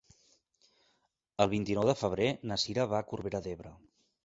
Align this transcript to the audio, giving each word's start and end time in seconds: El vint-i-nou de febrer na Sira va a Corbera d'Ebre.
El 1.45 1.51
vint-i-nou 1.51 1.91
de 1.91 1.95
febrer 2.01 2.33
na 2.53 2.59
Sira 2.65 2.89
va 2.95 3.01
a 3.05 3.09
Corbera 3.13 3.45
d'Ebre. 3.49 3.79